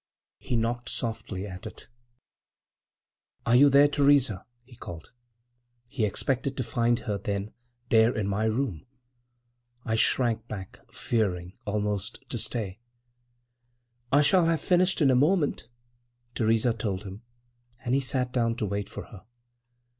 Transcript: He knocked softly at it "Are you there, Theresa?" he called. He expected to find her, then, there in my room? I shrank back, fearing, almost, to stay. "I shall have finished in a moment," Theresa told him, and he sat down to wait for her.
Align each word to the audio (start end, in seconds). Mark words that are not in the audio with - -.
He 0.39 0.55
knocked 0.55 0.89
softly 0.89 1.45
at 1.45 1.67
it 1.67 1.87
"Are 3.45 3.55
you 3.55 3.69
there, 3.69 3.87
Theresa?" 3.87 4.47
he 4.63 4.75
called. 4.75 5.11
He 5.87 6.05
expected 6.05 6.57
to 6.57 6.63
find 6.63 6.97
her, 7.01 7.19
then, 7.19 7.53
there 7.89 8.11
in 8.15 8.25
my 8.27 8.45
room? 8.45 8.87
I 9.85 9.93
shrank 9.93 10.47
back, 10.47 10.79
fearing, 10.91 11.53
almost, 11.67 12.27
to 12.29 12.39
stay. 12.39 12.79
"I 14.11 14.21
shall 14.23 14.45
have 14.47 14.59
finished 14.61 15.01
in 15.03 15.11
a 15.11 15.15
moment," 15.15 15.67
Theresa 16.33 16.73
told 16.73 17.03
him, 17.03 17.21
and 17.85 17.93
he 17.93 18.01
sat 18.01 18.33
down 18.33 18.55
to 18.55 18.65
wait 18.65 18.89
for 18.89 19.03
her. 19.03 19.21